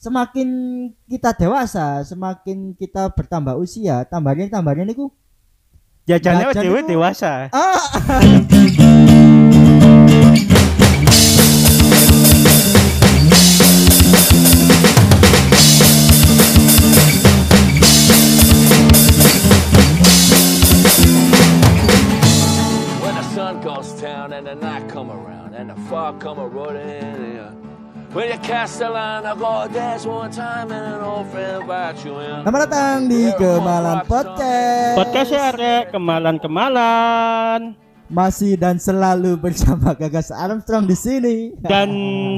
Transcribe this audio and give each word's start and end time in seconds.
semakin 0.00 0.48
kita 1.04 1.36
dewasa, 1.36 2.00
semakin 2.08 2.72
kita 2.72 3.12
bertambah 3.12 3.52
usia, 3.60 4.08
tambahnya 4.08 4.48
tambahnya 4.48 4.88
niku 4.88 5.12
Jajannya 6.08 6.56
Jajan 6.56 6.64
dewe 6.64 6.80
dewasa. 6.88 7.52
ah 7.52 7.76
When 23.04 23.14
the 23.14 23.26
sun 23.36 23.60
goes 23.60 23.92
down 24.00 24.32
and 24.32 24.48
the 24.48 24.56
night 24.56 24.88
come 24.88 25.12
around 25.12 25.52
and 25.52 25.68
the 25.68 25.76
fog 25.92 26.18
come 26.24 26.40
a 26.40 26.48
rolling 26.48 26.88
in. 26.88 27.69
When 28.10 28.26
you 28.26 28.38
cast 28.42 28.82
a 28.82 28.90
line, 28.90 29.22
I 29.22 29.38
go 29.38 29.70
dance 29.70 30.02
one 30.02 30.34
time 30.34 30.74
and 30.74 30.98
an 30.98 31.00
old 31.00 31.30
friend 31.30 31.62
invite 31.62 32.02
you 32.02 32.18
in. 32.18 32.42
Selamat 32.42 32.66
datang 32.66 33.06
di 33.06 33.30
Kemalan 33.38 34.02
Podcast. 34.02 34.96
Podcast 34.98 35.30
ya 35.30 35.86
kemalan-kemalan 35.94 37.78
Masih 38.10 38.58
dan 38.58 38.74
selalu 38.74 39.38
bersama 39.38 39.94
Gagas 39.94 40.34
Armstrong 40.34 40.82
di 40.82 40.98
sini. 40.98 41.54
dan 41.62 41.86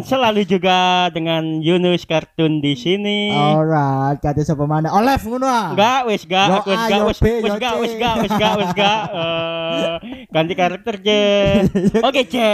selalu 0.05 0.45
juga 0.45 1.09
dengan 1.09 1.41
Yunus 1.65 2.05
Kartun 2.05 2.61
di 2.61 2.77
sini. 2.77 3.33
Alright, 3.33 4.21
kata 4.21 4.45
siapa 4.45 4.69
mana? 4.69 4.93
Olef 4.93 5.25
ngono 5.25 5.49
ah. 5.49 5.73
Enggak, 5.73 6.01
wis 6.13 6.29
gak, 6.29 6.61
aku 6.61 6.77
wis 6.77 6.77
A, 6.77 6.89
gak, 6.93 7.03
wis 7.09 7.19
wis 7.25 7.57
gak, 7.57 7.75
wis 7.81 7.93
gak, 7.97 8.15
wis 8.21 8.33
gak, 8.37 8.53
wis 8.61 8.71
gak. 8.77 9.03
Ganti 10.29 10.53
karakter 10.53 10.95
je. 11.01 11.23
Oke, 12.05 12.21
je. 12.29 12.51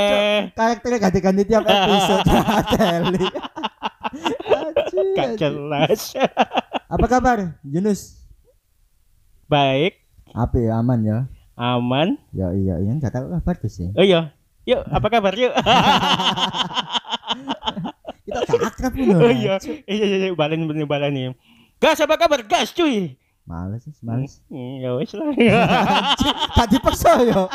Karakternya 0.54 0.98
ganti-ganti 1.02 1.42
tiap 1.42 1.66
episode. 1.66 2.22
Teli. 2.78 3.26
Anjir, 4.46 5.06
Gak 5.18 5.30
jelas. 5.36 6.14
Apa 6.86 7.06
kabar, 7.10 7.58
Yunus? 7.66 8.14
Baik, 9.50 9.98
Apa 10.36 10.54
ya 10.60 10.78
aman 10.78 11.02
ya? 11.02 11.18
Aman. 11.58 12.14
Ya 12.30 12.54
iya 12.54 12.78
iya 12.78 12.90
nggak 12.94 13.10
tahu 13.10 13.26
kabar 13.34 13.54
tuh 13.58 13.68
sih. 13.68 13.90
Oh 13.92 14.02
iya. 14.02 14.30
Yuk, 14.62 14.80
apa 14.86 15.06
kabar 15.10 15.34
yuk? 15.34 15.52
Kita 18.28 18.54
akrab 18.60 18.92
pun. 18.92 19.08
oh 19.16 19.32
iya. 19.32 19.56
Iya, 19.88 20.04
iya, 20.04 20.16
iya, 20.22 20.28
balen 20.32 20.68
bener 20.68 20.84
balen 20.84 21.10
nih. 21.12 21.32
Gas 21.80 21.98
apa 21.98 22.14
kabar? 22.14 22.44
Gas 22.44 22.70
cuy. 22.72 23.16
Males 23.48 23.80
sih, 23.80 23.96
males. 24.04 24.44
Hmm, 24.52 24.76
Ya 24.76 24.92
wis 25.00 25.08
lah. 25.16 25.24
Gak 26.56 26.68
dipaksa 26.68 27.16
yo. 27.24 27.48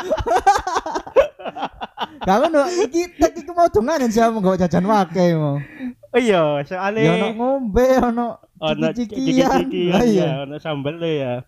Gak 2.26 2.36
ngono, 2.40 2.66
iki 2.82 3.04
tek 3.14 3.36
iki 3.36 3.52
mau 3.52 3.68
donganan 3.68 4.08
sih 4.08 4.18
mau 4.26 4.40
gak 4.40 4.64
jajan 4.66 4.88
wake 4.88 5.36
mau. 5.36 5.60
Oh 6.10 6.18
iya, 6.18 6.34
Ya 6.34 6.40
ono 6.42 6.66
soalnya 6.66 7.30
ngombe 7.36 7.86
ono 8.00 8.26
ono 8.58 8.86
ciki-cikian. 8.90 9.68
ciki-cikian 9.70 9.92
Lah 9.92 10.02
ya, 10.02 10.08
iya. 10.08 10.26
ono 10.42 10.56
sambel 10.58 10.98
ya. 11.04 11.44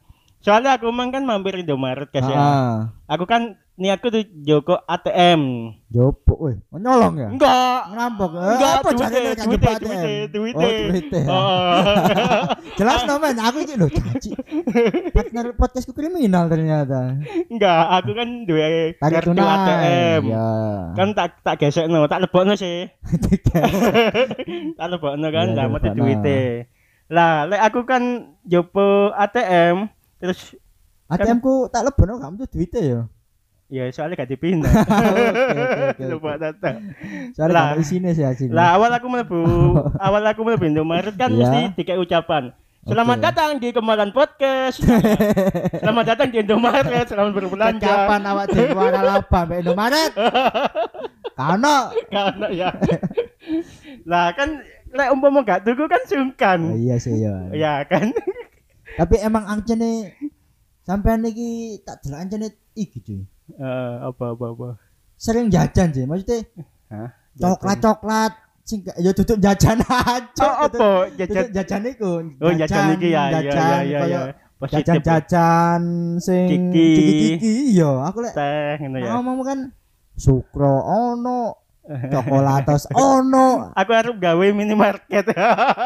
Soalnya 0.46 0.78
aku 0.78 0.94
emang 0.94 1.10
kan 1.10 1.26
mampir 1.26 1.58
Indomaret 1.58 2.06
guys 2.14 2.22
ya. 2.22 2.38
Ah, 2.38 2.76
Aku 3.10 3.26
kan 3.26 3.58
niatku 3.74 4.14
tuh 4.14 4.22
Joko 4.46 4.78
ATM. 4.86 5.74
jopo 5.90 6.38
weh. 6.38 6.54
Mau 6.70 6.78
nyolong 6.78 7.18
ya? 7.18 7.28
Enggak. 7.34 7.90
Ngerampok. 7.90 8.30
Eh, 8.30 8.50
Enggak, 8.54 8.72
apa 8.78 8.88
duite, 8.94 9.02
caranya 9.02 9.34
kan 9.34 9.46
ATM? 9.74 10.06
duite. 10.30 10.54
Oh, 10.54 10.70
duite. 10.86 11.18
ya. 11.18 11.26
Oh. 11.26 11.78
Jelas 12.78 13.00
no 13.10 13.14
men, 13.18 13.36
aku 13.42 13.58
iki 13.66 13.74
lho 13.74 13.90
caci. 13.90 14.30
Partner 15.10 15.44
podcastku 15.58 15.90
kriminal 15.90 16.46
ternyata. 16.46 17.18
Enggak, 17.50 17.82
aku 17.98 18.10
kan 18.14 18.28
Tarik 19.02 19.14
kartu. 19.26 19.34
ATM. 19.34 20.22
Ya. 20.30 20.48
Kan 20.94 21.08
tak 21.18 21.42
tak 21.42 21.58
gesekno, 21.58 22.06
tak 22.06 22.22
lebokno 22.22 22.54
sih. 22.54 22.86
tak 24.78 24.86
lebokno 24.94 25.26
kan, 25.26 25.46
mati 25.74 25.90
lebokno. 25.90 25.98
duite. 26.06 26.70
Lah, 27.10 27.50
lek 27.50 27.62
aku 27.66 27.82
kan 27.82 28.02
jopo 28.46 29.10
ATM 29.10 29.95
terus 30.26 30.58
ATM 31.06 31.38
ku 31.38 31.70
tak 31.70 31.86
lebono 31.86 32.18
kamu 32.18 32.34
tuh 32.42 32.48
duite 32.50 32.82
ya. 32.82 33.00
ya 33.70 33.86
soalnya 33.94 34.18
gak 34.18 34.30
dipindah. 34.30 34.70
Oke 34.74 35.22
oke 35.62 35.82
oke. 35.94 36.02
Lupa 36.06 36.38
data. 36.38 36.70
Soalnya 37.34 37.74
kan 37.74 37.78
isine 37.78 38.10
sih 38.14 38.26
asine. 38.26 38.50
Lah 38.54 38.74
awal 38.78 38.90
aku 38.94 39.06
mlebu, 39.06 39.38
awal 40.06 40.22
aku 40.26 40.42
mlebu 40.42 40.66
Indomaret 40.66 41.14
kan 41.14 41.30
Iya. 41.30 41.46
mesti 41.46 41.60
dikai 41.78 41.98
ucapan. 41.98 42.50
Selamat 42.86 43.18
Oke. 43.18 43.24
datang 43.26 43.50
di 43.58 43.68
Kemalan 43.74 44.10
Podcast. 44.14 44.78
selamat 45.82 46.04
datang 46.06 46.28
di 46.30 46.38
Indomaret, 46.42 47.06
selamat 47.10 47.32
berbelanja. 47.34 47.82
Kapan 47.82 48.22
awak 48.30 48.46
warna 48.54 49.02
laba 49.02 49.40
mbek 49.46 49.58
Indomaret? 49.66 50.12
Kano. 51.34 51.78
Karena 52.06 52.46
ya. 52.54 52.70
lah 54.06 54.30
kan 54.38 54.62
lek 54.94 55.10
umpama 55.10 55.42
gak 55.42 55.66
tuku 55.66 55.90
kan 55.90 56.02
sungkan. 56.06 56.58
Oh, 56.70 56.78
iya 56.78 56.96
sih 57.02 57.18
ya. 57.18 57.34
Ya 57.50 57.74
kan. 57.86 58.14
Tapi 58.96 59.16
emang 59.20 59.44
ancene 59.44 60.16
sampean 60.82 61.22
iki 61.22 61.80
tak 61.84 62.00
delok 62.00 62.20
ancene 62.20 62.48
iki 62.72 62.98
cuy. 63.00 63.20
Eh, 63.52 63.94
apa 64.02 64.24
apa 64.32 64.44
apa. 64.50 64.68
Sering 65.16 65.48
jajan 65.48 65.92
sih, 65.92 66.04
maksudnya 66.04 66.44
Hah? 66.88 67.08
coklat-coklat 67.36 68.32
sing 68.66 68.82
ya 68.98 69.14
tutup 69.14 69.38
jajan 69.38 69.78
aja. 69.86 70.42
Oh, 70.42 70.54
apa? 70.66 70.88
Jajan 71.14 71.44
Jajan. 71.54 71.80
iku. 71.86 72.12
Oh, 72.40 72.52
jajan 72.52 72.96
iki 72.96 73.08
ya, 73.14 73.22
ya, 73.28 73.38
ya, 73.38 73.40
jajan 73.40 73.80
ya, 73.86 74.00
ya. 74.00 74.00
Ya. 74.08 74.22
Jajan-jajan 74.56 75.82
sing 76.18 76.48
Kiki. 76.72 76.88
ciki-ciki 76.96 77.52
iya, 77.76 77.92
aku 78.08 78.24
lek 78.24 78.32
teh 78.32 78.80
ngono 78.80 78.96
ya. 79.04 79.12
ngomong 79.12 79.36
kan 79.44 79.58
sukro 80.16 80.80
ono, 80.80 81.65
coklatos 81.86 82.90
ono. 82.92 83.70
Aku 83.72 83.90
harus 83.94 84.14
gawe 84.18 84.46
minimarket. 84.52 85.30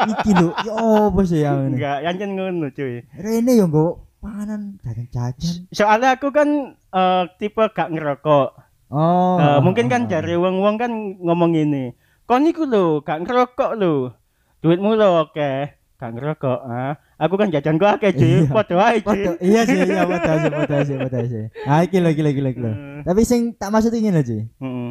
Iki 0.09 0.31
lho, 0.33 0.49
ya 0.65 0.73
opo 0.75 1.21
sih 1.23 1.45
ya 1.45 1.55
ini. 1.61 1.77
Enggak, 1.77 1.99
yang 2.05 2.31
ngono 2.37 2.69
cuy. 2.73 3.05
Rene 3.15 3.53
yo 3.57 3.69
nggo 3.69 4.09
panganan 4.21 4.77
jajan-jajan. 4.85 5.69
Soalnya 5.73 6.17
aku 6.17 6.29
kan 6.33 6.77
eh, 6.77 7.25
tipe 7.41 7.65
gak 7.73 7.93
ngerokok. 7.93 8.49
Oh. 8.91 9.39
Eh, 9.39 9.59
mungkin 9.63 9.87
kan 9.89 10.11
dari 10.11 10.35
wong-wong 10.37 10.77
kan 10.77 10.93
ngomong 11.21 11.57
ini. 11.57 11.95
Kon 12.29 12.47
iku 12.47 12.69
lho, 12.69 13.01
gak 13.01 13.25
ngerokok 13.27 13.73
lho. 13.81 14.15
Duitmu 14.61 14.93
lho 14.93 15.25
oke, 15.25 15.51
gak 15.97 16.11
ngerokok. 16.15 16.61
Ah, 16.69 16.95
aku 17.17 17.35
kan 17.41 17.49
jajan 17.49 17.81
gua 17.81 17.97
akeh, 17.97 18.13
Ci. 18.13 18.45
Iya. 18.45 18.53
Padha 18.53 18.93
Ci. 18.93 19.03
Waduh, 19.09 19.37
iya 19.41 19.61
sih, 19.65 19.79
iya 19.89 20.05
padha 20.05 20.33
sih, 20.37 20.51
padha 20.53 20.79
sih, 20.85 20.97
padha 21.01 21.21
sih. 21.25 21.45
Ah, 21.65 21.81
iki 21.83 21.97
lho, 21.97 22.09
iki 22.13 22.23
lho, 22.23 22.31
iki 22.31 22.61
lho. 22.61 22.73
Hmm. 22.73 23.01
Tapi 23.09 23.21
sing 23.25 23.57
tak 23.57 23.73
maksud 23.73 23.91
ingin 23.97 24.15
lho, 24.15 24.23
Ci. 24.23 24.39
Heeh. 24.47 24.91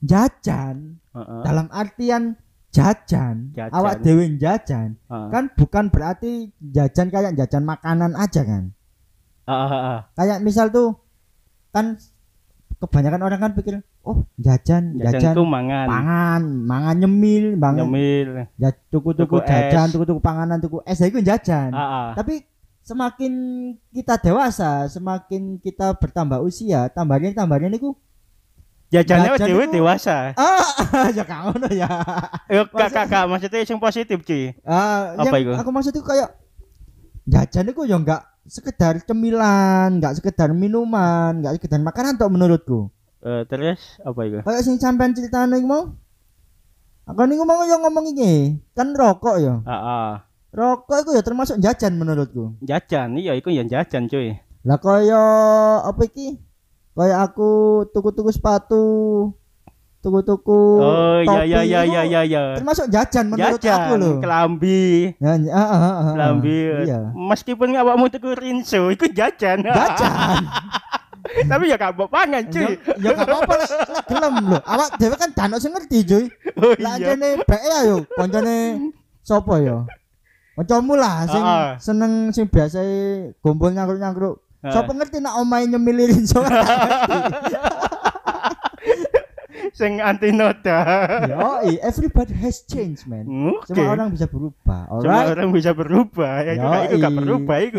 Jajan 0.00 0.96
Heeh. 1.12 1.40
dalam 1.44 1.66
artian 1.68 2.36
jajan, 2.70 3.50
Jajan. 3.52 3.74
awak 3.74 4.00
dewe 4.00 4.24
jajan, 4.38 4.94
Heeh. 4.96 5.28
kan 5.28 5.44
bukan 5.52 5.90
berarti 5.90 6.54
jajan 6.56 7.10
kayak 7.10 7.34
jajan 7.34 7.66
makanan 7.66 8.14
aja 8.14 8.46
kan. 8.46 8.70
Ah. 9.44 10.06
Kayak 10.14 10.40
misal 10.40 10.70
tuh 10.70 10.94
kan 11.74 11.98
kebanyakan 12.78 13.20
orang 13.26 13.40
kan 13.42 13.52
pikir, 13.52 13.82
oh 14.00 14.24
jajan, 14.38 14.94
jajan, 14.96 15.34
Jajanku 15.34 15.42
mangan. 15.44 15.86
pangan, 15.90 16.42
mangan 16.64 16.96
nyemil, 16.96 17.44
mangan 17.58 17.84
Nyemil. 17.84 18.28
ya 18.56 18.70
tuku-tuku 18.88 19.26
Tuku 19.26 19.36
es. 19.42 19.48
jajan, 19.50 19.86
tuku-tuku 19.90 20.20
panganan, 20.22 20.62
tuku 20.62 20.78
es, 20.86 20.96
itu 21.02 21.20
jajan. 21.20 21.74
Ah. 21.74 22.14
Tapi 22.14 22.46
semakin 22.80 23.32
kita 23.90 24.16
dewasa, 24.16 24.86
semakin 24.88 25.58
kita 25.58 25.92
bertambah 25.98 26.40
usia, 26.40 26.86
tambahnya 26.88 27.34
tambahnya 27.34 27.68
niku 27.68 27.98
Jajannya 28.90 29.38
Jajan 29.38 29.46
dhewe 29.46 29.64
iku- 29.64 29.74
dewasa. 29.74 30.34
ah 30.34 30.66
ya 31.16 31.22
ngono 31.22 31.70
ya. 31.70 31.86
Kakak 32.66 33.06
kak 33.06 33.24
maksudnya 33.30 33.62
sing 33.62 33.78
positif, 33.78 34.26
Ci. 34.26 34.50
Ah, 34.66 35.14
Apa 35.14 35.38
yang 35.38 35.46
iku? 35.46 35.52
Aku 35.62 35.70
maksud 35.70 35.94
itu 35.94 36.02
kayak 36.02 36.34
jajan 37.22 37.70
itu 37.70 37.86
ya 37.86 37.96
enggak 37.96 38.22
sekedar 38.50 38.98
cemilan, 39.00 40.02
enggak 40.02 40.18
sekedar 40.18 40.50
minuman, 40.50 41.38
enggak 41.38 41.62
sekedar 41.62 41.78
makanan 41.78 42.18
tok 42.18 42.34
menurutku. 42.34 42.90
Eh, 43.22 43.46
terus 43.46 44.00
apa 44.02 44.20
itu? 44.26 44.42
Kayak 44.42 44.62
sing 44.66 44.76
sampean 44.76 45.14
ceritane 45.14 45.54
iku 45.54 45.68
mau. 45.68 45.84
Aku 47.06 47.26
niku 47.26 47.42
mau 47.42 47.62
yo 47.62 47.78
ngomong 47.78 48.10
iki, 48.10 48.58
kan 48.70 48.90
rokok 48.90 49.38
ya. 49.38 49.54
Ah, 49.62 49.74
ah. 49.74 50.10
Rokok 50.50 51.06
itu 51.06 51.10
ya 51.14 51.22
termasuk 51.22 51.62
jajan 51.62 51.94
menurutku. 51.94 52.58
Jajan, 52.58 53.14
iya 53.14 53.38
iku 53.38 53.54
yang 53.54 53.70
jajan, 53.70 54.10
cuy. 54.10 54.34
Lah 54.62 54.78
kaya 54.78 55.22
apa 55.80 56.02
iki? 56.02 56.42
Kayak 57.00 57.32
aku 57.32 57.50
tuku-tuku 57.96 58.28
sepatu, 58.28 58.84
tuku-tuku 60.04 60.60
Oh, 60.76 61.16
iya 61.24 61.40
iya 61.48 61.60
iya 61.64 61.80
itu 61.80 61.92
iya 61.96 62.02
iya 62.04 62.20
iya. 62.24 62.42
Termasuk 62.60 62.92
jajan 62.92 63.32
menurut 63.32 63.56
aku 63.56 63.64
Jajan, 63.64 63.96
loh. 63.96 64.16
kelambi, 64.20 65.16
Ya, 65.16 65.32
ya, 65.40 65.52
ah, 65.56 65.64
ah, 65.64 65.80
ah, 65.80 65.92
ah. 65.96 66.12
kelambi. 66.12 66.58
Iya. 66.84 67.00
Meskipun 67.16 67.72
awakmu 67.72 68.12
tuku 68.12 68.36
rinso, 68.36 68.92
iku 68.92 69.08
jajan. 69.08 69.64
Jajan. 69.80 70.44
Tapi 71.50 71.72
ya 71.72 71.76
gak 71.78 71.94
pangan, 71.96 72.32
ya, 72.32 72.40
cuy. 72.48 72.74
ya 73.00 73.10
gak 73.14 73.28
apa-apa 73.28 73.54
gelem 74.08 74.34
lho. 74.50 74.58
Awak 74.60 74.88
dhewe 74.98 75.14
kan 75.14 75.30
dan 75.32 75.52
sing 75.56 75.72
ngerti, 75.72 75.98
cuy. 76.04 76.24
Oh 76.60 76.74
Lah 76.76 77.00
iya. 77.00 77.16
jane 77.16 77.40
beke 77.40 77.70
ayo 77.80 77.96
koncone 78.12 78.56
sapa 79.24 79.56
ya? 79.64 79.88
Kancamu 80.52 80.92
lah 80.92 81.24
sing 81.24 81.44
seneng 81.80 82.12
sing 82.36 82.44
biasa 82.44 82.84
gombol 83.40 83.72
nyangkruk-nyangkruk. 83.72 84.36
Ah. 84.60 84.72
Sapa 84.72 84.92
ngerti 84.92 85.18
nak 85.18 85.36
omahe 85.36 85.64
nyemilirin 85.66 86.24
so. 86.24 86.44
sing 89.72 89.96
anti 89.98 90.28
noda. 90.30 90.78
Yo, 91.24 91.40
everybody 91.80 92.34
has 92.34 92.60
changed, 92.62 93.06
man. 93.06 93.24
Oke. 93.24 93.70
Semua 93.70 93.94
orang 93.94 94.08
bisa 94.10 94.26
berubah. 94.26 94.82
Semua 94.90 95.00
Alright. 95.16 95.32
orang 95.32 95.48
bisa 95.50 95.70
berubah. 95.72 96.34
Ya 96.42 96.52
itu 96.52 96.60
gak- 96.62 96.84
itu 96.84 96.96
gak 96.98 97.14
berubah 97.14 97.56
iku. 97.62 97.78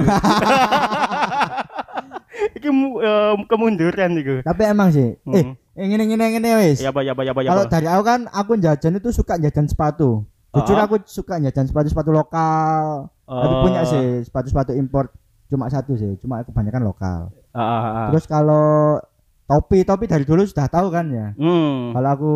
Iki 2.51 2.69
eh, 2.69 3.34
kemunduran 3.45 4.10
iku. 4.18 4.36
Tapi 4.42 4.62
emang 4.63 4.89
sih, 4.89 5.13
eh, 5.13 5.44
Hmm. 5.44 5.54
eh, 5.77 5.86
ngene 5.86 6.04
ngene 6.07 6.25
ngene 6.31 6.50
wis. 6.60 6.81
Ya 6.81 6.89
apa 6.89 7.01
ya 7.01 7.13
apa 7.13 7.22
ya 7.22 7.31
apa 7.34 7.42
ya 7.42 7.50
Kalau 7.51 7.63
dari 7.68 7.88
aku 7.88 8.04
kan 8.04 8.22
aku 8.27 8.51
jajan 8.57 8.98
itu 8.98 9.10
suka 9.12 9.38
jajan 9.38 9.66
sepatu. 9.66 10.25
Jujur 10.51 10.75
Ah. 10.75 10.84
aku 10.84 11.00
suka 11.06 11.38
jajan 11.38 11.63
sepatu-sepatu 11.63 12.10
lokal. 12.10 13.07
Tapi 13.24 13.54
Oh. 13.54 13.62
punya 13.62 13.86
sih 13.86 14.25
sepatu-sepatu 14.25 14.74
import 14.74 15.13
cuma 15.51 15.68
satu 15.68 15.94
sih, 15.94 16.15
cuma 16.18 16.39
aku 16.39 16.50
kebanyakan 16.50 16.81
lokal. 16.81 17.19
Ah, 17.51 17.59
ah, 17.59 17.83
ah. 17.83 18.07
Terus 18.09 18.24
kalau 18.25 18.98
topi, 19.44 19.83
topi 19.83 20.07
dari 20.07 20.24
dulu 20.24 20.42
sudah 20.42 20.65
tahu 20.65 20.88
kan 20.88 21.12
ya. 21.12 21.36
Hmm. 21.36 21.92
Kalau 21.92 22.09
aku 22.09 22.33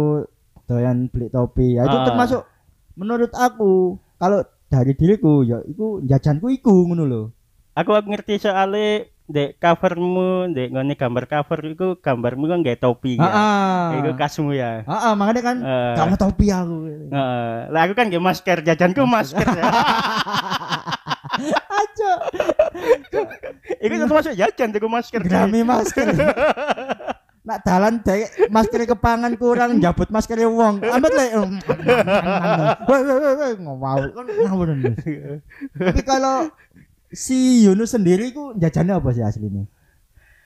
doyan 0.66 1.08
beli 1.08 1.32
topi, 1.32 1.80
ya 1.80 1.88
itu 1.88 1.96
Ah. 1.96 2.04
termasuk 2.04 2.42
menurut 2.94 3.32
aku 3.32 3.96
kalau 4.16 4.44
dari 4.66 4.92
diriku 4.92 5.42
ya 5.42 5.64
itu 5.64 6.04
jajanku 6.04 6.52
iku 6.52 6.84
ngono 6.84 7.04
lho. 7.06 7.24
Aku 7.74 7.92
aku 7.92 8.08
ngerti 8.08 8.40
soalnya 8.40 9.04
dek 9.26 9.58
covermu, 9.58 10.48
dek 10.50 10.70
ngene 10.70 10.94
gambar 10.94 11.26
cover 11.26 11.60
iku 11.66 11.88
gambarmu 11.98 12.46
kan 12.46 12.60
gak 12.62 12.80
topi 12.80 13.16
ya. 13.16 13.32
Iku 13.96 14.14
kasmu 14.14 14.52
ya. 14.52 14.84
Heeh, 14.84 15.12
makanya 15.14 15.42
kan 15.42 15.58
Eh. 15.60 15.94
kamu 15.96 16.16
topi 16.16 16.46
aku. 16.50 16.76
Heeh. 17.10 17.56
Lah 17.68 17.82
aku 17.84 17.94
kan 17.94 18.08
gak 18.08 18.22
masker, 18.22 18.58
jajanku 18.62 19.04
masker 19.04 19.44
ya. 19.44 19.64
Aja. 21.76 22.12
Iku 23.86 23.94
termasuk 24.02 24.34
jajan 24.34 24.74
tuku 24.74 24.88
masker. 24.90 25.22
Grami 25.22 25.62
masker. 25.62 26.10
Nak 27.48 27.62
dalan 27.62 28.02
dek 28.02 28.50
masker 28.50 28.90
kepangan 28.90 29.38
kurang 29.38 29.78
jabut 29.78 30.10
masker 30.10 30.42
wong. 30.50 30.82
Amat 30.82 31.12
le. 31.14 31.26
Woi 32.90 33.02
woi 33.06 33.18
woi 33.22 33.34
woi 33.38 33.52
ngawur 33.62 34.10
kan 34.10 34.26
ngawur. 34.26 34.68
Tapi 35.78 36.02
kalau 36.02 36.50
si 37.14 37.62
Yunus 37.62 37.94
sendiri 37.94 38.34
ku 38.34 38.58
jajannya 38.58 38.98
apa 38.98 39.10
sih 39.14 39.22
aslinya? 39.22 39.70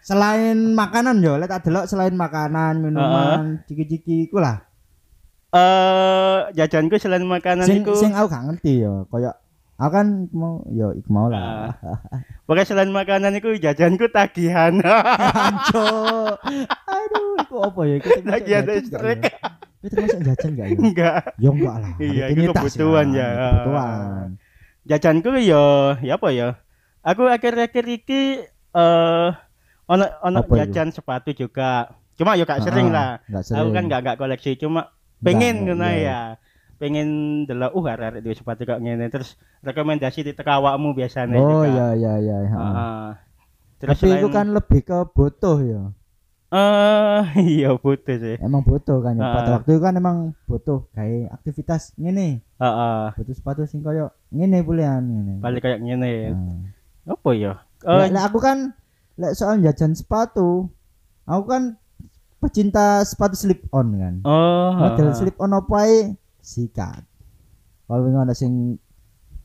Selain 0.03 0.75
makanan 0.75 1.24
yo, 1.24 1.35
lihat 1.39 1.63
delok 1.63 1.88
selain 1.88 2.15
makanan, 2.15 2.80
minuman, 2.80 3.63
ciki-ciki 3.68 4.31
ku 4.31 4.39
lah. 4.44 4.63
Eh 5.56 6.51
jajanku 6.56 7.00
selain 7.00 7.24
makanan 7.24 7.63
Sing 7.63 7.81
iku 7.81 7.95
sing 7.95 8.12
aku 8.12 8.27
gak 8.27 8.44
ngerti 8.44 8.85
yo, 8.85 9.07
koyo 9.07 9.31
aku 9.80 9.92
kan 9.92 10.08
mau 10.36 10.60
yo 10.70 10.92
iku 10.92 11.08
mau 11.08 11.31
lah. 11.31 11.72
Pokoknya 12.44 12.68
selain 12.68 12.92
makanan 12.92 13.31
iku 13.34 13.56
jajanku 13.56 14.12
tagihan. 14.12 14.76
Anco. 14.78 15.88
Aduh, 16.92 17.40
iku 17.40 17.56
apa 17.64 17.81
ya? 17.84 17.96
Iku 17.98 18.08
termasuk 18.12 18.28
Tagihan 18.28 18.64
listrik. 18.68 19.20
ya? 19.24 19.34
Itu 19.80 19.94
termasuk 19.96 20.20
jajan 20.22 20.50
gak 20.54 20.68
ya? 20.68 20.78
Enggak. 20.78 21.22
Ya 21.38 21.50
enggak 21.50 21.76
lah. 21.80 21.92
Iya, 21.98 22.26
itu 22.30 22.42
kebutuhan 22.52 23.08
ya. 23.16 23.28
Kebutuhan. 23.31 24.28
Jajanku 24.84 25.30
ya 25.40 25.64
ya 26.02 26.14
apa 26.16 26.28
ya? 26.30 26.50
Aku 27.00 27.24
akhir-akhir 27.26 27.86
iki 27.88 28.22
eh 28.70 29.30
ono 29.86 30.06
ono 30.20 30.40
Apa 30.44 30.54
itu? 30.54 30.60
jajan 30.68 30.90
sepatu 30.92 31.31
juga. 31.31 31.88
Cuma 32.14 32.36
ya 32.36 32.44
gak 32.44 32.68
sering 32.68 32.92
Ah, 32.92 32.94
lah. 32.94 33.10
Enggak 33.31 33.44
sering. 33.48 33.60
Aku 33.64 33.70
kan 33.72 33.84
gak 33.88 34.02
gak 34.04 34.18
koleksi 34.20 34.60
cuma 34.60 34.92
pengen 35.20 35.64
Enggak, 35.64 35.76
ngono 35.76 35.88
iya. 35.88 36.00
ya. 36.04 36.20
Pengen 36.80 37.08
delok 37.44 37.76
uh 37.76 37.86
arek 37.90 38.24
duwe 38.24 38.31
sepatu 38.31 38.64
kok 38.64 38.80
ngene 38.80 39.06
terus 39.08 39.36
rekomendasi 39.60 40.24
di 40.24 40.31
teka 40.31 40.58
awakmu 40.58 40.92
biasanya 40.94 41.36
Oh 41.36 41.62
juga. 41.62 41.68
iya 41.68 41.88
iya 41.94 42.14
iya. 42.18 42.38
ha. 42.48 42.58
Heeh. 42.58 43.08
Terus 43.78 43.92
Tapi 43.94 44.08
itu 44.10 44.16
selain- 44.24 44.34
kan 44.34 44.48
lebih 44.50 44.81
ke 44.81 44.98
butuh 45.10 45.58
ya. 45.60 45.81
eh 46.50 47.24
iya 47.54 47.70
butuh 47.74 48.16
sih. 48.18 48.36
Emang 48.40 48.64
butuh 48.64 48.98
kan 49.00 49.14
ya. 49.14 49.28
Pada 49.30 49.44
Ah. 49.46 49.54
waktu 49.56 49.70
itu 49.70 49.81
kan 49.81 49.94
emang 49.94 50.18
butuh 50.46 50.88
kayak 50.92 51.36
aktivitas 51.36 51.92
ngene. 51.94 52.42
Heeh. 52.58 53.04
Butuh 53.14 53.36
sepatu 53.36 53.62
sing 53.66 53.80
koyo 53.80 54.10
ngene 54.30 54.64
pulian 54.64 55.04
ngene. 55.04 55.34
Balik 55.38 55.62
kayak 55.62 55.80
ngene. 55.80 56.31
Nah. 56.31 57.14
Apa 57.14 57.30
ya? 57.34 57.54
Eh, 57.81 58.08
lek 58.08 58.24
aku 58.24 58.40
kan 58.40 58.72
lek 59.14 59.31
soal 59.34 59.60
jajan 59.60 59.92
sepatu, 59.92 60.68
aku 61.24 61.44
kan 61.46 61.64
pecinta 62.38 63.04
sepatu 63.04 63.36
slip 63.36 63.68
on 63.70 63.88
kan. 63.94 64.16
oh. 64.24 64.72
Model 64.74 65.12
slip 65.14 65.36
on 65.38 65.52
apa 65.54 65.76
ae 65.81 66.16
sikat. 66.50 67.06
Kalau 67.86 68.10
ngono 68.10 68.34
sing 68.34 68.78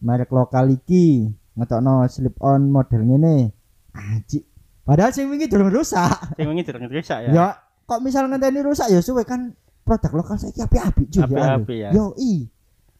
merek 0.00 0.32
lokal 0.32 0.72
iki 0.72 1.28
ngetokno 1.56 2.08
slip 2.08 2.40
on 2.40 2.72
model 2.72 3.04
ngene. 3.04 3.52
Aji. 3.92 4.40
Padahal 4.84 5.12
sing 5.12 5.28
wingi 5.28 5.48
durung 5.48 5.72
rusak. 5.72 6.36
Sing 6.36 6.48
wingi 6.48 6.64
durung 6.64 6.88
rusak 6.88 7.24
ya. 7.24 7.30
Ya, 7.32 7.46
kok 7.88 8.00
misal 8.04 8.28
ngenteni 8.28 8.60
rusak 8.60 8.88
ya 8.92 9.00
suwe 9.00 9.24
kan 9.24 9.56
produk 9.84 10.12
lokal 10.12 10.36
saiki 10.40 10.60
apik-apik 10.60 11.08
cuy. 11.08 11.22
Apik-apik 11.24 11.78
ya. 11.78 11.90
Yo 11.92 12.12
i. 12.20 12.48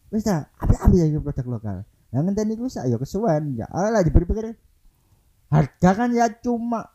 Wis 0.09 0.25
ta, 0.25 0.49
apik-apik 0.57 0.97
ya 0.97 1.19
produk 1.21 1.45
lokal. 1.45 1.77
Nah 1.85 2.19
ngenteni 2.25 2.57
rusak 2.57 2.89
ya 2.89 2.97
kesuwen. 2.97 3.59
Ya 3.59 3.69
alah 3.69 4.01
dipikir-pikir. 4.01 4.57
Harga 5.51 5.89
kan 5.93 6.09
ya 6.09 6.25
cuma 6.41 6.94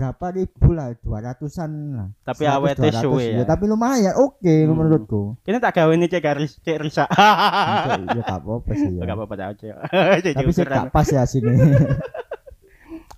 berapa 0.00 0.26
ribu 0.32 0.72
lah, 0.72 0.96
dua 0.96 1.20
ratusan 1.20 1.70
lah. 1.92 2.08
Tapi 2.24 2.48
100, 2.48 2.56
awetnya 2.56 2.90
200, 2.96 3.04
suwe 3.04 3.24
ya. 3.36 3.44
Tapi 3.44 3.64
lumayan, 3.68 4.16
oke 4.16 4.40
Hmm. 4.40 4.72
menurutku. 4.72 5.36
Kini 5.44 5.60
tak 5.60 5.76
gawe 5.76 5.92
ini 5.92 6.08
cek 6.08 6.24
garis 6.24 6.56
cek 6.56 6.80
rusak. 6.80 7.04
ya 7.04 8.00
gak 8.16 8.40
apa-apa 8.40 8.72
sih 8.72 8.96
ya. 8.96 9.04
Enggak 9.04 9.16
apa-apa 9.20 9.34
aja. 9.36 9.72
Cek 10.16 10.32
Tapi 10.40 10.50
sih 10.50 10.64
gak 10.64 10.88
pas 10.88 11.04
ya 11.04 11.28
sini. 11.28 11.52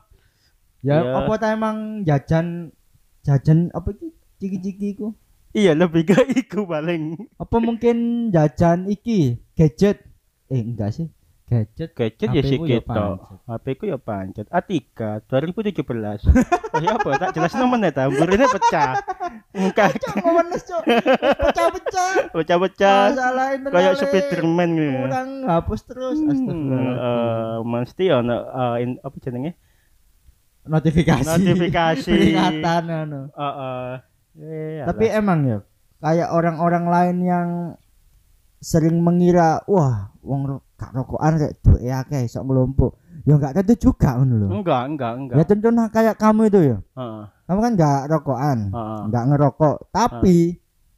Ya. 0.80 0.96
apa 1.12 1.32
ta 1.36 1.52
emang 1.52 2.06
jajan 2.06 2.72
jajan 3.20 3.68
apa 3.74 3.92
iki 3.92 4.08
ciki-ciki 4.38 4.88
ku? 4.96 5.12
Iya 5.50 5.74
lebih 5.74 6.08
ke 6.08 6.14
iku 6.40 6.64
paling. 6.64 7.18
Apa 7.36 7.58
mungkin 7.58 7.96
jajan 8.30 8.86
iki 8.86 9.42
gadget? 9.52 10.00
Eh 10.46 10.62
enggak 10.62 10.94
sih. 10.94 11.10
Gadget. 11.50 11.90
Gadget 11.92 12.28
ya 12.30 12.42
HP 12.42 12.50
ku 12.52 12.64
ya 12.64 12.78
sikit 12.78 12.82
pancet. 12.86 12.94
tok. 12.96 13.18
HP 13.44 13.66
ku 13.74 13.84
ya 13.84 13.98
pancet. 13.98 14.46
A3 14.48 14.70
2017. 15.26 16.30
Oh 16.70 16.78
ya 16.78 16.90
apa? 16.94 17.10
Tak 17.18 17.30
jelas 17.34 17.52
nomor 17.52 17.78
ya 17.78 17.90
tamburine 17.90 18.46
pecah. 18.46 18.90
Muka 19.52 19.84
Cok 19.92 20.14
ngomenes 20.16 20.62
cok. 20.62 20.82
Pecah-pecah. 21.42 22.12
pecah-pecah. 22.30 23.02
Masalah 23.10 23.46
internet. 23.52 23.74
Kayak 23.74 23.92
Spiderman 23.98 24.68
gitu. 24.72 24.98
Kurang 25.02 25.28
hapus 25.44 25.80
terus. 25.82 26.16
Hmm, 26.16 26.30
Astagfirullah. 26.30 26.94
eh, 26.94 27.56
mesti 27.64 28.04
ono 28.08 28.36
eh, 28.38 28.76
in- 28.80 29.00
apa 29.00 29.16
jenenge? 29.18 29.52
Notifikasi. 30.62 31.26
Notifikasi. 31.26 32.12
Peringatan 32.14 32.82
anu. 32.86 33.20
Heeh. 33.32 33.90
Eh, 34.38 34.86
Tapi 34.86 35.04
emang 35.10 35.40
ya 35.42 35.58
kayak 35.98 36.30
orang-orang 36.30 36.84
lain 36.86 37.16
yang 37.20 37.48
sering 38.60 39.00
mengira 39.00 39.64
wah 39.64 40.12
wong 40.20 40.60
gak 40.76 40.92
rokokan 40.92 41.40
kayak 41.40 41.54
duwe 41.64 41.88
akeh 41.88 42.28
sok 42.28 42.44
ngelompok. 42.46 42.92
Ya 43.28 43.36
enggak 43.36 43.52
tentu 43.60 43.92
juga 43.92 44.16
ngono 44.16 44.34
lho. 44.40 44.46
enggak, 44.60 44.82
enggak, 44.88 45.12
enggak. 45.16 45.36
Ya 45.36 45.44
tentu 45.44 45.68
nah 45.68 45.88
kayak 45.92 46.16
kamu 46.16 46.48
itu 46.48 46.60
ya. 46.72 46.78
Heeh. 46.96 47.22
Kamu 47.44 47.58
kan 47.60 47.72
enggak 47.76 48.00
rokokan, 48.08 48.58
Heeh. 48.72 49.00
enggak 49.08 49.24
ngerokok, 49.28 49.76
tapi 49.92 50.36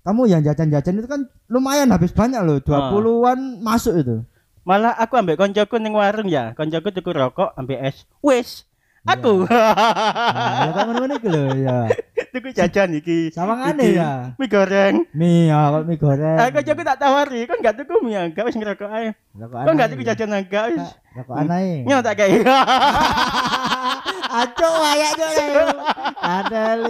kamu 0.03 0.21
yang 0.31 0.43
jajan-jajan 0.43 0.99
itu 1.03 1.09
kan 1.11 1.21
lumayan 1.51 1.91
habis 1.91 2.15
banyak 2.15 2.39
loh, 2.43 2.59
20-an 2.63 3.63
masuk 3.63 3.95
itu. 3.99 4.17
Malah 4.63 4.95
aku 4.95 5.19
ambek 5.19 5.39
koncoku 5.39 5.79
ning 5.83 5.95
warung 5.95 6.31
ya. 6.31 6.55
Koncoku 6.55 6.95
tuku 6.95 7.11
rokok 7.11 7.55
ambek 7.59 7.83
es. 7.83 8.07
Wis. 8.23 8.71
Aku. 9.03 9.43
Nah, 9.51 10.71
ya 10.71 10.83
ngono 10.87 11.19
iki 11.19 11.27
lho 11.27 11.43
ya. 11.59 11.91
tuku 12.35 12.49
jajan 12.57 12.97
iki. 12.97 13.29
Sawangane 13.29 13.93
ya. 13.93 14.33
Mie 14.41 14.49
goreng. 14.49 15.05
Mie 15.13 15.53
ya, 15.53 15.69
kok 15.69 15.85
mie 15.85 16.01
goreng. 16.01 16.39
Eh 16.41 16.49
koncoku 16.49 16.83
tak 16.83 16.99
tawari, 16.99 17.41
kon 17.45 17.61
gak 17.61 17.77
tuku 17.77 17.95
mie 18.01 18.21
enggak 18.33 18.49
wis 18.49 18.57
ngerokok 18.57 18.89
ae. 18.89 19.13
Rokokan 19.37 19.65
Kon 19.69 19.77
gak 19.77 19.89
ae. 19.89 19.93
tuku 19.93 20.03
jajan 20.09 20.33
enggak 20.33 20.65
wis. 20.73 20.87
Rokokan 21.13 21.49
ae. 21.53 21.85
Nyo 21.85 21.99
tak 22.01 22.15
kayak. 22.17 22.41
Aco 24.43 24.69
wayak 24.81 25.13
cok. 25.21 25.77
Adel. 26.25 26.81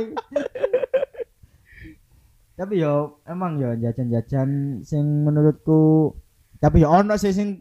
Tapi 2.54 2.74
yo 2.78 3.18
emang 3.26 3.58
yo 3.58 3.74
jajan-jajan 3.74 4.80
sing 4.86 5.26
menurutku 5.26 6.14
tapi 6.62 6.86
yo 6.86 6.94
ono 6.94 7.18
sih 7.18 7.34
sing 7.34 7.58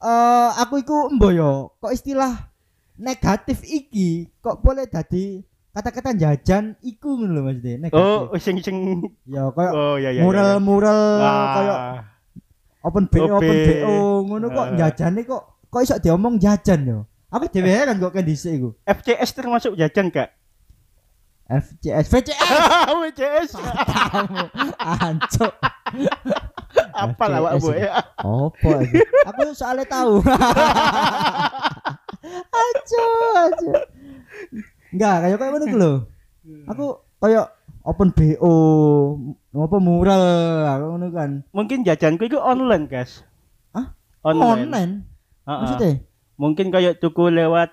eh 0.00 0.50
aku 0.56 0.80
iku 0.80 1.12
embo 1.12 1.28
yo 1.28 1.76
kok 1.84 1.92
istilah 1.92 2.48
negatif 2.96 3.60
iki 3.60 4.32
kok 4.40 4.64
boleh 4.64 4.88
dadi 4.88 5.44
kata-kata 5.72 6.12
jajan 6.12 6.76
iku 6.80 7.16
ngono 7.16 7.32
lho 7.32 7.42
maksudnya 7.42 7.76
negatif. 7.80 8.04
Oh, 8.28 8.36
sing 8.36 8.56
sing 8.58 8.76
Ya 9.24 9.48
koyo 9.48 9.70
Oh 9.70 9.94
iya 9.96 10.10
iya. 10.10 10.20
iya. 10.20 10.22
mural-mural 10.22 11.00
Wah. 11.18 11.48
koyo 11.50 11.74
open 12.82 13.04
BO 13.06 13.24
OP. 13.26 13.40
open 13.40 13.56
BO 13.64 13.94
ngono 14.26 14.46
kok 14.48 14.66
Ah. 14.66 14.76
jajane 14.78 15.20
kok 15.22 15.42
kok 15.66 15.80
iso 15.80 15.96
diomong 15.96 16.36
jajan 16.36 16.80
yo. 16.82 16.98
Aku 17.28 17.48
dhewe 17.48 17.66
heran 17.66 17.96
kok 17.96 18.12
kan 18.12 18.20
dhisik 18.20 18.52
iku. 18.54 18.76
FCS 18.84 19.30
termasuk 19.32 19.72
jajan 19.72 20.08
gak? 20.08 20.28
FCS 21.44 22.06
VCS 22.06 22.48
WCS. 22.90 23.50
kamu 24.12 24.44
ancok 24.78 25.52
Apa 26.92 27.24
lah 27.26 27.38
FCS. 27.50 27.60
Bu 27.60 27.70
ya? 27.72 27.92
opo 28.22 28.70
aku 29.22 29.40
soalnya 29.52 29.84
tahu 29.84 30.20
ancok 32.54 33.10
ancok 33.38 33.82
enggak 35.02 35.16
kayak 35.26 35.36
kayak 35.42 35.50
ngono 35.50 35.64
iku 35.66 35.78
lho 35.82 35.92
aku 36.70 36.86
kayak 37.18 37.46
open 37.82 38.08
BO 38.14 38.54
apa 39.52 39.76
mural 39.82 40.22
aku 40.70 40.84
ngono 40.94 41.06
kan. 41.10 41.30
Mungkin 41.50 41.82
jajanku 41.82 42.30
itu 42.30 42.38
online, 42.38 42.86
guys. 42.86 43.26
Hah? 43.74 43.92
Online. 44.22 44.46
Online. 44.66 44.92
Heeh. 45.46 45.60
Maksudnya 45.62 45.92
Mungkin 46.40 46.66
kayak 46.74 46.98
tuku 46.98 47.30
lewat 47.30 47.70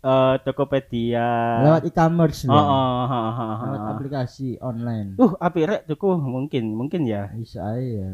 eh 0.00 0.34
Tokopedia. 0.42 1.60
lewat 1.60 1.84
e-commerce 1.84 2.48
Oh, 2.48 2.56
oh, 2.56 3.04
ha, 3.04 3.20
ha, 3.36 3.46
ha, 3.60 3.64
Lewat 3.68 3.82
aplikasi 3.94 4.56
online. 4.64 5.20
Uh, 5.20 5.36
apik 5.36 5.68
rek 5.68 5.82
tuku 5.84 6.08
mungkin, 6.16 6.72
mungkin 6.72 7.04
ya. 7.04 7.28
Bisa 7.36 7.60
aja 7.76 7.84
ya. 8.08 8.10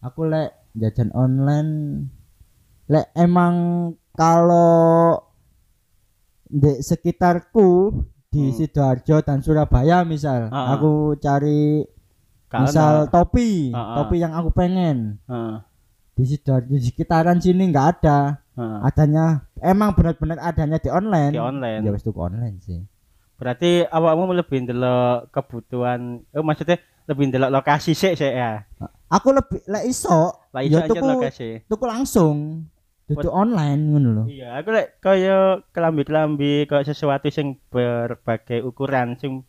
Aku 0.00 0.24
lek 0.24 0.56
jajan 0.72 1.12
online 1.12 2.08
lek 2.88 3.12
emang 3.14 3.54
kalau 4.16 5.20
di 6.52 6.72
sekitarku 6.78 7.96
di 8.28 8.42
Hmm. 8.42 8.54
Sidoarjo 8.54 9.16
dan 9.20 9.40
Surabaya 9.40 10.04
misal 10.04 10.48
Ah, 10.48 10.56
ah. 10.62 10.66
aku 10.74 10.92
cari 11.16 11.84
Karena- 12.46 12.64
misal 12.64 12.92
topi 13.08 13.68
Ah, 13.70 13.78
ah. 13.78 13.94
topi 13.98 14.16
yang 14.18 14.32
aku 14.32 14.48
pengen 14.50 15.16
Heeh, 15.22 15.54
di 16.12 16.22
Sidoarjo 16.26 16.68
di 16.70 16.80
sekitaran 16.82 17.36
sini 17.38 17.66
nggak 17.66 17.86
ada 17.94 18.18
heeh. 18.52 18.78
adanya 18.82 19.24
emang 19.58 19.92
benar-benar 19.92 20.36
adanya 20.38 20.76
di 20.76 20.88
online 20.88 21.32
Di 21.32 21.40
online. 21.40 21.80
ya 21.82 21.92
tuku 21.94 22.16
online 22.18 22.56
sih 22.58 22.80
Berarti 23.36 23.82
awakmu 23.82 24.30
lebih 24.32 24.62
ndelok 24.62 25.34
kebutuhan, 25.34 26.22
oh 26.30 26.44
maksudnya 26.46 26.78
lebih 27.04 27.26
ndelok 27.26 27.50
lokasi 27.50 27.90
sih 27.90 28.12
sih 28.12 28.30
ya. 28.30 28.62
aku 29.08 29.28
lebih 29.28 29.60
lek 29.66 29.84
iso 29.84 30.46
Lah 30.48 30.62
ya 30.62 30.68
iso 30.70 30.78
aja 30.78 30.88
tuku 30.94 31.06
lokasi. 31.10 31.48
tuku 31.66 31.84
langsung 31.84 32.36
tuku 33.14 33.28
online 33.28 33.80
ngono 33.86 34.08
lho 34.12 34.24
Iya, 34.26 34.48
aku 34.56 34.68
lek 34.70 34.88
kaya 34.98 35.36
kelambi-kelambi 35.70 36.64
kaya 36.64 36.82
sesuatu 36.82 37.26
sing 37.26 37.58
berbagai 37.68 38.62
ukuran 38.62 39.14
sing 39.16 39.42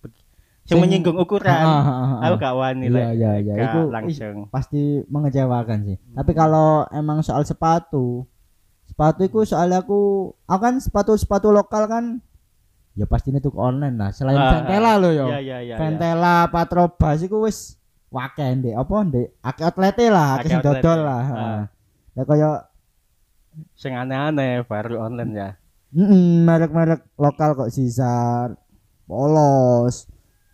sing 0.63 0.79
menyinggung 0.79 1.15
ukuran. 1.15 1.51
Ah, 1.51 1.75
ah, 1.75 1.83
ah, 1.83 2.11
ah. 2.13 2.19
Aku 2.25 2.35
gak 2.37 2.53
wani 2.53 2.87
Iya, 2.87 2.93
lek 2.93 3.05
iya, 3.13 3.31
iya. 3.37 3.53
Iku 3.61 3.79
langsung. 3.89 4.47
pasti 4.47 4.81
mengecewakan 5.05 5.79
sih. 5.85 5.97
Hmm. 5.97 6.15
Tapi 6.17 6.31
kalau 6.31 6.67
emang 6.89 7.19
soal 7.19 7.43
sepatu, 7.43 8.23
sepatu 8.85 9.21
itu 9.21 9.43
soalnya 9.45 9.79
aku, 9.79 10.01
aku 10.41 10.61
kan 10.61 10.75
sepatu 10.77 11.11
sepatu 11.13 11.49
lokal 11.49 11.83
kan, 11.85 12.05
ya 12.93 13.03
pastinya 13.03 13.37
tuh 13.37 13.51
online 13.53 13.95
lah. 13.97 14.09
Selain 14.09 14.35
Ah, 14.35 14.51
Ventela 14.57 14.95
loh 14.95 15.11
yo, 15.11 15.27
Iya, 15.27 15.37
iya, 15.37 15.57
iya. 15.59 15.59
iya. 15.59 15.75
Ventela, 15.75 16.47
Patrobas 16.47 17.19
itu 17.19 17.35
wis 17.39 17.75
wakeh 18.07 18.45
ndek 18.55 18.77
apa 18.77 18.95
ndek 19.03 19.27
akeh 19.41 19.63
outlete 19.65 20.05
lah, 20.07 20.37
akeh 20.37 20.53
outlet. 20.53 20.79
dodol 20.79 20.99
lah. 21.01 21.17
Ah. 21.17 21.27
heeh. 21.27 21.61
Ya 22.13 22.23
kaya 22.23 22.49
Sing 23.73 23.93
aneh-aneh 23.93 24.65
baru 24.65 25.03
online 25.05 25.33
ya. 25.33 25.49
mm, 25.93 26.45
merek-merek 26.45 27.01
lokal 27.21 27.53
kok 27.53 27.69
Sisar, 27.69 28.57
Polos, 29.05 30.09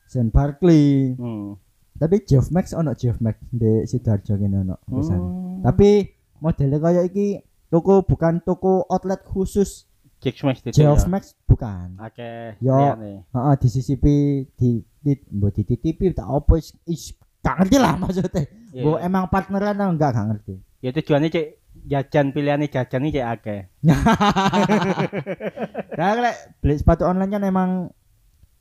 Saint 0.09 0.29
Barkley. 0.33 1.15
Hmm. 1.15 1.55
Tapi 1.99 2.23
Geoff 2.23 2.51
Max 2.51 2.71
ono 2.71 2.95
Geoff 2.95 3.19
Max 3.19 3.39
di 3.51 3.83
Sidoarjo 3.83 4.39
kene 4.39 4.63
ono. 4.63 4.75
Hmm. 4.87 5.63
Tapi 5.63 6.07
modelnya 6.39 6.79
kayak 6.79 7.05
iki 7.11 7.27
toko 7.67 8.07
bukan 8.07 8.39
toko 8.43 8.87
outlet 8.87 9.21
khusus 9.23 9.89
Smash 10.19 10.59
itu. 10.67 10.83
Geoff 10.83 11.07
ya. 11.07 11.11
Max 11.15 11.31
bukan. 11.47 11.95
Oke. 12.03 12.59
Yo. 12.59 12.75
liyane. 12.75 13.23
Heeh 13.31 13.55
disisipi 13.55 14.43
di 14.59 14.83
di 14.99 15.15
mbok 15.15 15.55
dititipi 15.55 16.11
tak 16.11 16.27
opo 16.27 16.59
is, 16.59 16.75
is 16.83 17.15
gak 17.39 17.63
ngerti 17.63 17.77
lah 17.79 17.95
maksudnya. 17.95 18.43
Mbok 18.75 18.99
emang 18.99 19.31
partneran 19.31 19.79
atau 19.79 19.91
enggak 19.95 20.11
gak 20.11 20.27
ngerti. 20.27 20.55
Ya 20.83 20.91
tujuannya 20.91 21.31
cek 21.31 21.47
jajan 21.85 22.31
pilihannya 22.31 22.67
jajan 22.67 23.01
ini 23.01 23.13
cek 23.13 23.27
akeh. 23.29 23.59
Nah, 25.91 26.15
lek 26.15 26.35
beli 26.59 26.75
sepatu 26.75 27.03
online 27.03 27.29
kan 27.29 27.43
emang 27.43 27.69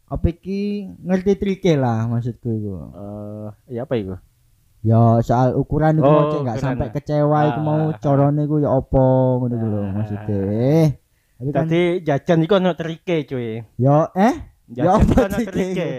apa 0.05 0.27
iki 0.27 0.61
ngerti 0.99 1.33
trike 1.37 1.73
lah 1.75 2.07
maksudku 2.07 2.49
itu. 2.49 2.73
Eh, 2.75 3.47
ya 3.73 3.85
apa 3.85 3.95
itu? 3.95 4.15
Ya 4.81 5.19
soal 5.21 5.55
ukuran 5.55 5.99
iku 5.99 6.07
Oh, 6.07 6.41
nggak 6.41 6.59
sampai 6.59 6.89
kecewa 6.89 7.39
iku 7.49 7.61
mau 7.61 7.81
Ah. 7.89 7.99
corone 7.99 8.41
iku 8.41 8.59
ya 8.59 8.71
opo 8.71 9.07
ngono 9.39 9.55
iku 9.55 9.67
lho 9.67 9.81
maksudnya. 9.93 10.37
Eh, 10.49 10.87
Tapi 11.37 11.51
kan 11.53 11.65
Tadi 11.65 11.81
jajan 12.03 12.39
itu 12.43 12.53
ono 12.53 12.71
trike 12.73 13.17
cuy. 13.25 13.63
yo 13.77 14.11
eh 14.13 14.35
Ya 14.69 14.85
Jajan 14.85 15.01
itu 15.01 15.15
ono 15.21 15.39
trike. 15.45 15.91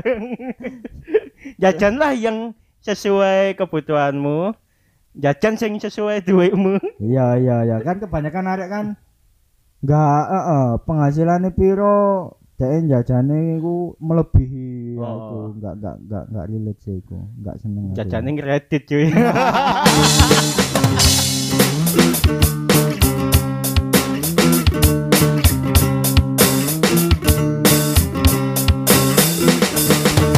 Jajanlah 1.62 2.12
yang 2.14 2.52
sesuai 2.80 3.54
kebutuhanmu. 3.54 4.56
Jajan 5.10 5.58
sing 5.58 5.74
sesuai 5.74 6.22
duitmu. 6.22 6.78
Iya 7.02 7.34
iya 7.36 7.56
iya 7.66 7.76
kan 7.82 7.98
kebanyakan 7.98 8.46
arek 8.46 8.68
kan 8.70 8.86
enggak 9.80 10.20
heeh 10.30 10.66
penghasilannya 10.86 11.50
piro 11.50 12.30
dhek 12.60 12.84
jajane 12.86 13.56
iku 13.56 13.96
melebihi 13.98 15.00
Oh. 15.00 15.08
aku 15.08 15.36
enggak 15.56 15.72
enggak 15.80 15.96
enggak 16.04 16.24
enggak 16.28 16.44
relate 16.52 16.80
sih 16.84 16.94
iku 17.00 17.16
enggak 17.40 17.56
seneng. 17.58 17.84
Jajannya 17.96 18.32
kredit 18.36 18.82
cuy. 18.86 19.08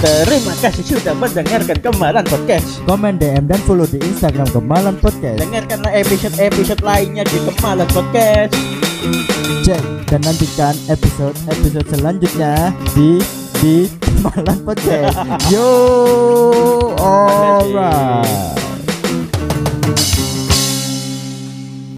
Terima 0.03 0.51
kasih 0.59 0.99
sudah 0.99 1.15
mendengarkan 1.15 1.79
Kemalan 1.79 2.27
Podcast. 2.27 2.83
komen 2.91 3.23
DM 3.23 3.47
dan 3.47 3.61
follow 3.63 3.87
di 3.87 4.03
Instagram 4.03 4.51
Kemalan 4.51 4.99
Podcast 4.99 5.39
Dengarkanlah 5.39 5.95
episode-episode 5.95 6.83
lainnya 6.83 7.23
di 7.23 7.39
Kemalan 7.47 7.87
Podcast. 7.87 8.51
Cek 9.63 9.83
dan 10.11 10.21
nantikan 10.27 10.75
episode 10.91 11.39
episode 11.47 11.87
selanjutnya 11.87 12.75
di 12.99 13.23
di 13.63 13.87
Kemalan 14.03 14.59
Podcast 14.67 15.23
yo 15.55 15.71
alright 16.99 18.62